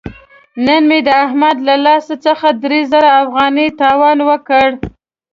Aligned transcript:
نن 0.65 0.81
مې 0.89 0.99
د 1.07 1.09
احمد 1.25 1.57
له 1.67 1.75
لاس 1.85 2.05
څخه 2.25 2.47
درې 2.63 2.81
زره 2.91 3.09
افغانۍ 3.23 3.67
تاوان 3.81 4.17
وکړ. 4.29 4.67